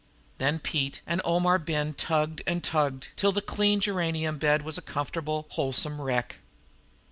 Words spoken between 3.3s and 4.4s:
the clean geranium